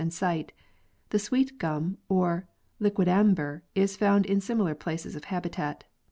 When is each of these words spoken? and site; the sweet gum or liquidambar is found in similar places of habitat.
and 0.01 0.11
site; 0.11 0.51
the 1.11 1.19
sweet 1.19 1.59
gum 1.59 1.95
or 2.09 2.47
liquidambar 2.81 3.61
is 3.75 3.95
found 3.95 4.25
in 4.25 4.41
similar 4.41 4.73
places 4.73 5.15
of 5.15 5.25
habitat. 5.25 5.83